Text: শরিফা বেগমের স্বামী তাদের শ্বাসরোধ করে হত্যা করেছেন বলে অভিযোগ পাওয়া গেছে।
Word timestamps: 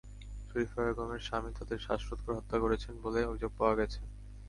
শরিফা 0.47 0.79
বেগমের 0.85 1.21
স্বামী 1.27 1.51
তাদের 1.57 1.79
শ্বাসরোধ 1.85 2.19
করে 2.23 2.37
হত্যা 2.37 2.57
করেছেন 2.63 2.93
বলে 3.03 3.19
অভিযোগ 3.25 3.51
পাওয়া 3.59 3.77
গেছে। 3.79 3.99